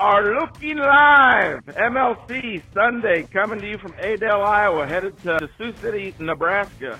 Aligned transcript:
are 0.00 0.40
looking 0.40 0.78
live. 0.78 1.62
MLC 1.66 2.62
Sunday 2.72 3.24
coming 3.24 3.60
to 3.60 3.68
you 3.68 3.76
from 3.76 3.92
Adel, 3.98 4.42
Iowa, 4.42 4.86
headed 4.86 5.18
to 5.24 5.46
Sioux 5.58 5.74
City, 5.82 6.14
Nebraska. 6.18 6.98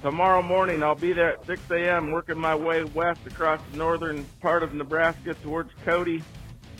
Tomorrow 0.00 0.40
morning, 0.40 0.82
I'll 0.82 0.94
be 0.94 1.12
there 1.12 1.34
at 1.34 1.44
6 1.44 1.60
a.m. 1.72 2.10
working 2.10 2.38
my 2.38 2.54
way 2.54 2.84
west 2.84 3.20
across 3.26 3.60
the 3.70 3.76
northern 3.76 4.24
part 4.40 4.62
of 4.62 4.72
Nebraska 4.72 5.34
towards 5.42 5.72
Cody, 5.84 6.24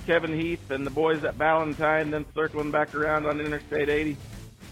Kevin 0.06 0.32
Heath, 0.32 0.70
and 0.70 0.86
the 0.86 0.90
boys 0.90 1.22
at 1.22 1.34
Valentine, 1.34 2.10
then 2.10 2.24
circling 2.34 2.70
back 2.70 2.94
around 2.94 3.26
on 3.26 3.38
Interstate 3.38 3.90
80. 3.90 4.16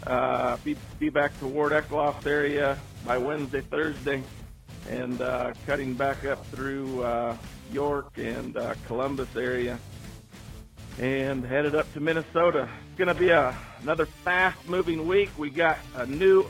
Uh, 0.07 0.57
be, 0.65 0.79
be 0.99 1.11
back 1.11 1.39
to 1.41 1.47
Ward 1.47 1.73
Eckloff's 1.73 2.27
area 2.27 2.79
by 3.05 3.19
Wednesday, 3.19 3.61
Thursday, 3.61 4.23
and 4.89 5.21
uh, 5.21 5.53
cutting 5.67 5.93
back 5.93 6.25
up 6.25 6.45
through 6.47 7.03
uh, 7.03 7.37
York 7.71 8.13
and 8.17 8.57
uh, 8.57 8.75
Columbus 8.87 9.37
area 9.37 9.79
and 11.01 11.47
headed 11.47 11.75
up 11.75 11.91
to 11.95 12.01
Minnesota. 12.01 12.69
It's 12.89 12.99
going 12.99 13.09
to 13.09 13.15
be 13.15 13.31
a, 13.31 13.57
another 13.81 14.05
fast 14.05 14.69
moving 14.69 15.07
week. 15.07 15.31
We 15.39 15.49
got 15.49 15.79
a 15.97 16.05
new 16.05 16.45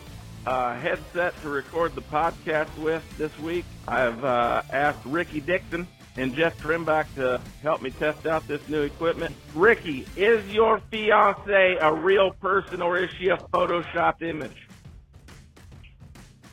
uh, 0.44 0.74
headset 0.74 1.40
to 1.42 1.48
record 1.48 1.94
the 1.94 2.02
podcast 2.02 2.76
with 2.76 3.04
this 3.16 3.36
week. 3.38 3.64
I've 3.86 4.24
uh, 4.24 4.62
asked 4.72 4.98
Ricky 5.04 5.40
Dixon 5.40 5.86
and 6.16 6.34
Jeff 6.34 6.58
Trimbach 6.58 7.06
to 7.14 7.40
help 7.62 7.80
me 7.80 7.90
test 7.90 8.26
out 8.26 8.46
this 8.48 8.66
new 8.68 8.82
equipment. 8.82 9.36
Ricky, 9.54 10.04
is 10.16 10.44
your 10.52 10.80
fiance 10.90 11.76
a 11.80 11.94
real 11.94 12.32
person 12.32 12.82
or 12.82 12.98
is 12.98 13.10
she 13.18 13.28
a 13.28 13.36
photoshopped 13.36 14.22
image? 14.22 14.66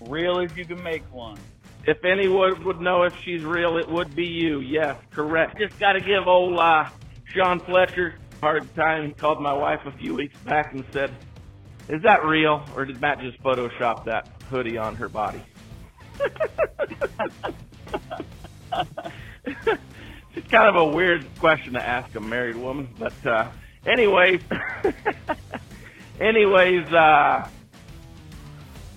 Real 0.02 0.40
as 0.40 0.56
you 0.56 0.66
can 0.66 0.84
make 0.84 1.04
one. 1.12 1.40
If 1.88 2.06
anyone 2.06 2.64
would 2.66 2.80
know 2.80 3.04
if 3.04 3.16
she's 3.24 3.44
real, 3.44 3.78
it 3.78 3.90
would 3.90 4.16
be 4.16 4.26
you. 4.26 4.60
Yes, 4.60 4.98
correct. 5.10 5.58
Just 5.58 5.80
got 5.80 5.94
to 5.94 6.02
give 6.02 6.28
old 6.28 6.60
uh, 6.60 6.90
Sean 7.38 7.60
Fletcher 7.60 8.16
hard 8.42 8.74
time. 8.74 9.06
He 9.06 9.14
called 9.14 9.40
my 9.40 9.54
wife 9.54 9.82
a 9.86 9.92
few 9.92 10.16
weeks 10.16 10.36
back 10.40 10.74
and 10.74 10.84
said, 10.92 11.14
"Is 11.88 12.02
that 12.02 12.26
real, 12.26 12.66
or 12.76 12.84
did 12.84 13.00
Matt 13.00 13.20
just 13.20 13.40
Photoshop 13.44 14.06
that 14.06 14.28
hoodie 14.50 14.80
on 14.80 14.96
her 14.96 15.08
body?" 15.08 15.44
it's 20.36 20.48
kind 20.50 20.68
of 20.68 20.78
a 20.78 20.86
weird 20.86 21.28
question 21.38 21.74
to 21.74 21.88
ask 21.88 22.16
a 22.16 22.20
married 22.20 22.56
woman, 22.56 22.90
but 22.98 23.14
uh, 23.24 23.52
anyways, 23.86 24.42
anyways. 26.20 26.92
Uh, 26.92 27.48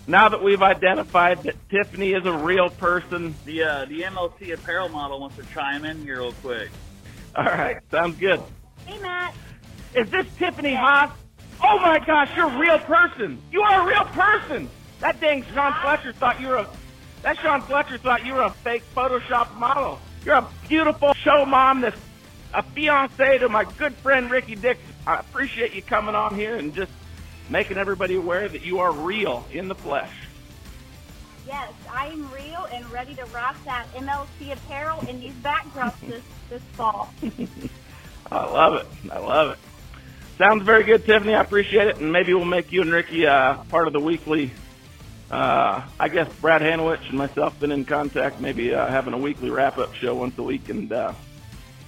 now 0.07 0.31
that 0.31 0.43
we've 0.43 0.63
identified 0.63 1.43
that 1.43 1.57
Tiffany 1.69 2.15
is 2.15 2.25
a 2.25 2.33
real 2.33 2.71
person, 2.71 3.35
The 3.45 3.65
uh, 3.65 3.85
the 3.85 4.01
MLC 4.01 4.55
apparel 4.55 4.89
model 4.89 5.21
wants 5.21 5.37
to 5.37 5.45
chime 5.53 5.85
in 5.85 6.03
here 6.03 6.21
real 6.21 6.33
quick. 6.33 6.71
All 7.37 7.45
right, 7.45 7.79
sounds 7.91 8.19
good. 8.19 8.41
Hey, 8.87 8.99
Matt. 9.01 9.35
Is 9.95 10.11
this 10.11 10.27
Tiffany 10.39 10.75
Haas? 10.75 11.11
Oh 11.63 11.79
my 11.79 11.99
gosh, 11.99 12.31
you're 12.37 12.49
a 12.49 12.59
real 12.59 12.79
person. 12.79 13.41
You 13.53 13.63
are 13.63 13.83
a 13.83 13.87
real 13.87 14.05
person. 14.05 14.69
That 15.01 15.21
dang 15.21 15.45
Sean 15.55 15.75
Fletcher 15.83 16.13
thought 16.13 16.41
you 16.41 16.49
were 16.49 16.57
a. 16.57 16.69
That 17.23 17.39
Sean 17.39 17.61
Fletcher 17.63 17.99
thought 17.99 18.25
you 18.25 18.35
were 18.35 18.43
a 18.43 18.51
fake 18.51 18.83
Photoshop 18.95 19.55
model. 19.57 19.99
You're 20.25 20.37
a 20.37 20.49
beautiful 20.69 21.13
show 21.15 21.45
mom 21.45 21.83
that's 21.83 22.01
a 22.55 22.63
fiance 22.63 23.39
to 23.39 23.49
my 23.49 23.65
good 23.65 23.95
friend 23.95 24.31
Ricky 24.31 24.55
Dixon. 24.55 24.95
I 25.07 25.21
appreciate 25.21 25.75
you 25.75 25.83
coming 25.83 26.15
on 26.15 26.35
here 26.35 26.57
and 26.57 26.75
just 26.75 26.93
making 27.49 27.77
everybody 27.77 28.15
aware 28.17 28.49
that 28.49 28.65
you 28.65 28.81
are 28.81 28.93
real 28.93 29.47
in 29.53 29.69
the 29.69 29.75
flesh. 29.75 30.13
Yes, 31.47 31.73
I 31.91 32.07
am 32.07 32.31
real 32.33 32.67
and 32.73 32.89
ready 32.91 33.15
to 33.15 33.25
rock 33.27 33.57
that 33.65 33.87
MLC 33.95 34.53
apparel 34.53 35.01
in 35.09 35.21
these 35.21 35.33
backdrops 35.35 35.99
this, 36.09 36.23
this 36.49 36.63
fall. 36.73 37.13
I 38.33 38.45
love 38.45 38.75
it. 38.75 38.87
I 39.11 39.19
love 39.19 39.53
it. 39.53 39.59
Sounds 40.39 40.63
very 40.63 40.85
good, 40.85 41.05
Tiffany. 41.05 41.35
I 41.35 41.43
appreciate 41.43 41.89
it, 41.89 41.99
and 41.99 42.13
maybe 42.13 42.33
we'll 42.33 42.45
make 42.45 42.73
you 42.73 42.83
and 42.83 42.91
Ricky 42.91 43.27
uh, 43.27 43.57
part 43.65 43.87
of 43.87 43.93
the 43.93 44.01
weekly. 44.01 44.53
Uh, 45.31 45.83
I 45.99 46.09
guess 46.09 46.33
Brad 46.41 46.63
Hanowich 46.63 47.09
and 47.09 47.19
myself 47.19 47.59
been 47.61 47.71
in 47.73 47.85
contact, 47.85 48.41
maybe 48.41 48.75
uh, 48.75 48.87
having 48.87 49.13
a 49.13 49.19
weekly 49.19 49.51
wrap-up 49.51 49.95
show 49.95 50.15
once 50.15 50.37
a 50.39 50.43
week, 50.43 50.69
and 50.71 50.93
uh, 50.93 51.13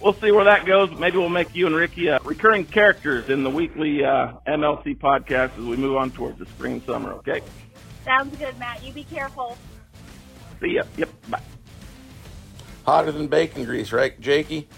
we'll 0.01 0.13
see 0.13 0.31
where 0.31 0.45
that 0.45 0.67
goes. 0.67 0.91
Maybe 0.97 1.19
we'll 1.19 1.29
make 1.29 1.55
you 1.55 1.67
and 1.67 1.75
Ricky 1.75 2.11
uh, 2.11 2.19
recurring 2.25 2.67
characters 2.67 3.31
in 3.31 3.43
the 3.43 3.51
weekly 3.51 4.05
uh, 4.05 4.33
MLC 4.47 4.97
podcast 4.99 5.59
as 5.59 5.65
we 5.65 5.77
move 5.77 5.97
on 5.97 6.11
towards 6.11 6.39
the 6.39 6.47
spring 6.47 6.75
and 6.75 6.83
summer. 6.85 7.13
Okay. 7.15 7.41
Sounds 8.05 8.37
good, 8.37 8.59
Matt. 8.59 8.83
You 8.83 8.93
be 8.93 9.05
careful. 9.05 9.57
See 10.61 10.75
ya. 10.75 10.83
Yep. 10.97 11.09
Bye. 11.31 11.43
Hotter 12.85 13.13
than 13.13 13.29
bacon 13.29 13.65
grease, 13.65 13.93
right, 13.93 14.19
Jakey? 14.21 14.69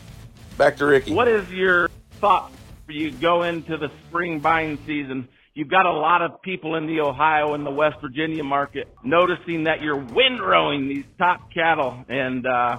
Back 0.59 0.77
to 0.79 0.87
Ricky. 0.87 1.13
What 1.13 1.29
is 1.29 1.51
your 1.51 1.89
thought 2.21 2.53
for 2.87 2.93
you 2.93 3.11
go 3.11 3.43
into 3.43 3.77
the 3.77 3.91
spring 4.07 4.41
buying 4.41 4.79
season? 4.87 5.29
You've 5.55 5.69
got 5.69 5.87
a 5.87 5.93
lot 5.93 6.21
of 6.21 6.43
people 6.43 6.75
in 6.75 6.87
the 6.87 7.01
Ohio 7.01 7.55
and 7.55 7.65
the 7.65 7.71
West 7.71 7.97
Virginia 8.01 8.45
market 8.45 8.89
noticing 9.05 9.65
that 9.65 9.81
you're 9.81 10.01
windrowing 10.01 10.89
these 10.89 11.05
top 11.19 11.53
cattle. 11.53 12.05
And, 12.09 12.47
uh, 12.47 12.79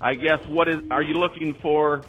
I 0.00 0.14
guess 0.14 0.44
what 0.46 0.68
is, 0.68 0.76
are 0.90 1.02
you 1.02 1.14
looking 1.14 1.54
for 1.54 2.02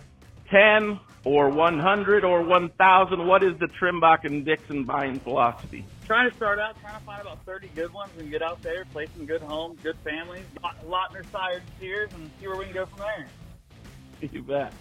10 0.50 1.00
or 1.28 1.50
100 1.50 2.24
or 2.24 2.42
1,000? 2.42 3.28
What 3.28 3.44
is 3.44 3.58
the 3.60 3.68
Trimbach 3.68 4.24
and 4.24 4.46
Dixon 4.46 4.86
buying 4.86 5.20
philosophy? 5.20 5.86
Trying 6.06 6.30
to 6.30 6.36
start 6.38 6.58
out, 6.58 6.80
trying 6.80 6.98
to 6.98 7.06
find 7.06 7.22
about 7.22 7.44
30 7.46 7.68
good 7.76 7.92
ones 7.94 8.12
and 8.18 8.32
get 8.32 8.42
out 8.42 8.62
there, 8.62 8.86
play 8.94 9.08
some 9.16 9.26
good 9.26 9.42
homes, 9.42 9.78
good 9.84 9.98
families, 10.06 10.46
lot 10.86 11.10
in 11.10 11.14
their 11.16 11.26
sire 11.32 11.62
steers, 11.78 12.10
and 12.14 12.32
see 12.40 12.48
where 12.48 12.56
we 12.56 12.64
can 12.66 12.74
go 12.74 12.86
from 12.86 13.00
there. 13.00 13.28
You 14.32 14.42
bet. 14.42 14.74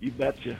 You 0.00 0.10
betcha. 0.12 0.56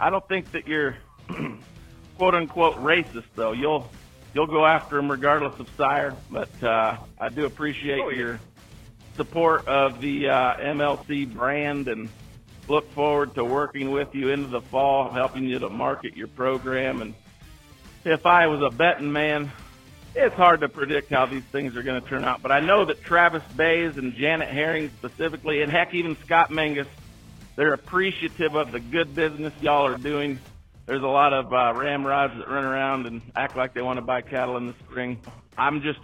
I 0.00 0.10
don't 0.10 0.26
think 0.26 0.50
that 0.50 0.66
you're 0.66 0.96
quote 2.18 2.34
unquote 2.34 2.74
racist 2.78 3.26
though. 3.36 3.52
You'll 3.52 3.88
you'll 4.34 4.48
go 4.48 4.66
after 4.66 4.96
them 4.96 5.08
regardless 5.08 5.60
of 5.60 5.68
sire, 5.76 6.12
but 6.28 6.50
uh, 6.62 6.96
I 7.20 7.28
do 7.28 7.44
appreciate 7.44 8.00
Oh, 8.02 8.08
yeah. 8.08 8.18
your 8.18 8.40
support 9.16 9.68
of 9.68 10.00
the 10.00 10.28
uh, 10.28 10.56
MLC 10.56 11.32
brand 11.32 11.86
and 11.86 12.08
look 12.68 12.90
forward 12.92 13.34
to 13.34 13.44
working 13.44 13.90
with 13.90 14.14
you 14.14 14.30
into 14.30 14.48
the 14.48 14.60
fall, 14.60 15.10
helping 15.10 15.44
you 15.44 15.58
to 15.58 15.68
market 15.68 16.16
your 16.16 16.28
program. 16.28 17.02
And 17.02 17.14
if 18.04 18.26
I 18.26 18.46
was 18.46 18.62
a 18.62 18.70
betting 18.74 19.12
man, 19.12 19.50
it's 20.14 20.34
hard 20.34 20.60
to 20.60 20.68
predict 20.68 21.10
how 21.10 21.26
these 21.26 21.44
things 21.44 21.76
are 21.76 21.82
going 21.82 22.00
to 22.00 22.08
turn 22.08 22.24
out. 22.24 22.42
But 22.42 22.52
I 22.52 22.60
know 22.60 22.84
that 22.84 23.02
Travis 23.02 23.42
Bays 23.56 23.96
and 23.96 24.14
Janet 24.14 24.48
Herring 24.48 24.90
specifically, 24.98 25.62
and 25.62 25.70
heck, 25.70 25.94
even 25.94 26.16
Scott 26.24 26.50
Mangus, 26.50 26.88
they're 27.56 27.74
appreciative 27.74 28.54
of 28.54 28.72
the 28.72 28.80
good 28.80 29.14
business 29.14 29.52
y'all 29.60 29.86
are 29.86 29.98
doing. 29.98 30.38
There's 30.86 31.02
a 31.02 31.08
lot 31.08 31.32
of 31.32 31.52
uh, 31.52 31.72
ramrods 31.76 32.36
that 32.36 32.48
run 32.48 32.64
around 32.64 33.06
and 33.06 33.22
act 33.36 33.56
like 33.56 33.74
they 33.74 33.82
want 33.82 33.98
to 33.98 34.04
buy 34.04 34.22
cattle 34.22 34.56
in 34.56 34.66
the 34.66 34.74
spring. 34.84 35.20
I'm 35.56 35.82
just 35.82 36.00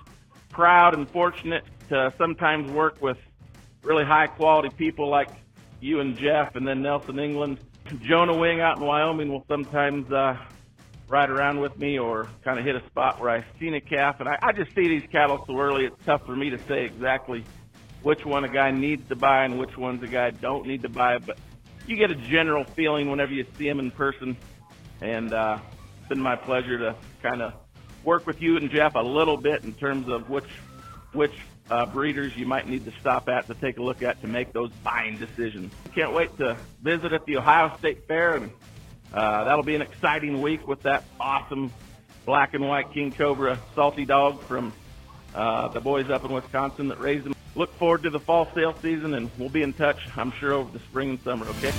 proud 0.50 0.95
and 0.95 1.09
fortunate 1.11 1.65
to 1.89 2.12
sometimes 2.19 2.71
work 2.71 3.03
with 3.03 3.19
really 3.83 4.05
high 4.05 4.27
quality 4.27 4.69
people 4.69 5.09
like 5.09 5.28
you 5.81 6.00
and 6.00 6.16
Jeff, 6.16 6.56
and 6.56 6.66
then 6.66 6.82
Nelson 6.82 7.19
England. 7.19 7.59
Jonah 8.03 8.37
Wing 8.37 8.60
out 8.60 8.78
in 8.78 8.84
Wyoming 8.84 9.28
will 9.28 9.44
sometimes 9.48 10.10
uh, 10.10 10.37
ride 11.09 11.31
around 11.31 11.60
with 11.60 11.78
me 11.78 11.98
or 11.98 12.28
kind 12.42 12.59
of 12.59 12.64
hit 12.64 12.75
a 12.75 12.84
spot 12.87 13.20
where 13.20 13.31
I've 13.31 13.44
seen 13.60 13.75
a 13.75 13.81
calf. 13.81 14.20
And 14.20 14.28
I, 14.28 14.38
I 14.42 14.53
just 14.53 14.75
see 14.75 14.88
these 14.88 15.09
cattle 15.10 15.44
so 15.47 15.59
early, 15.59 15.84
it's 15.84 16.04
tough 16.04 16.26
for 16.26 16.34
me 16.34 16.50
to 16.50 16.59
say 16.66 16.84
exactly 16.84 17.44
which 18.03 18.25
one 18.25 18.44
a 18.44 18.48
guy 18.48 18.70
needs 18.70 19.09
to 19.09 19.16
buy 19.16 19.44
and 19.44 19.59
which 19.59 19.76
ones 19.76 20.03
a 20.03 20.06
guy 20.06 20.31
don't 20.31 20.66
need 20.66 20.82
to 20.82 20.88
buy. 20.88 21.19
But 21.19 21.38
you 21.86 21.97
get 21.97 22.10
a 22.10 22.15
general 22.15 22.65
feeling 22.65 23.10
whenever 23.10 23.32
you 23.32 23.47
see 23.56 23.69
them 23.69 23.78
in 23.78 23.91
person. 23.91 24.36
And 25.00 25.32
uh, 25.32 25.59
it's 26.00 26.09
been 26.09 26.20
my 26.20 26.36
pleasure 26.36 26.78
to 26.78 26.97
kind 27.22 27.42
of 27.42 27.53
work 28.04 28.26
with 28.26 28.41
you 28.41 28.56
and 28.56 28.70
Jeff 28.70 28.94
a 28.94 29.00
little 29.00 29.36
bit 29.36 29.65
in 29.65 29.74
terms 29.74 30.09
of 30.09 30.30
which 30.30 30.48
which 31.12 31.33
uh, 31.71 31.86
breeders 31.86 32.36
you 32.36 32.47
might 32.47 32.68
need 32.68 32.84
to 32.84 32.92
stop 33.01 33.28
at 33.28 33.47
to 33.47 33.54
take 33.54 33.78
a 33.78 33.83
look 33.83 34.03
at 34.03 34.21
to 34.21 34.28
make 34.28 34.53
those 34.53 34.71
buying 34.84 35.16
decisions. 35.18 35.72
Can't 35.95 36.13
wait 36.13 36.36
to 36.39 36.57
visit 36.83 37.13
at 37.13 37.24
the 37.27 37.36
Ohio 37.36 37.77
State 37.78 38.07
Fair, 38.07 38.36
and 38.36 38.51
uh, 39.13 39.45
that'll 39.45 39.65
be 39.65 39.74
an 39.74 39.83
exciting 39.83 40.41
week 40.41 40.66
with 40.66 40.83
that 40.83 41.04
awesome 41.18 41.72
black 42.24 42.54
and 42.54 42.68
white 42.68 42.92
King 42.92 43.13
Cobra 43.13 43.59
salty 43.74 44.04
dog 44.04 44.42
from 44.42 44.72
uh, 45.34 45.68
the 45.68 45.80
boys 45.80 46.10
up 46.10 46.24
in 46.24 46.33
Wisconsin 46.33 46.89
that 46.89 47.01
raised 47.01 47.24
them. 47.24 47.34
Look 47.54 47.72
forward 47.74 48.03
to 48.03 48.10
the 48.10 48.21
fall 48.21 48.48
sale 48.54 48.74
season, 48.83 49.15
and 49.15 49.30
we'll 49.39 49.48
be 49.48 49.63
in 49.63 49.72
touch, 49.72 50.09
I'm 50.16 50.33
sure, 50.33 50.53
over 50.53 50.71
the 50.71 50.80
spring 50.80 51.10
and 51.10 51.21
summer, 51.22 51.47
okay? 51.47 51.72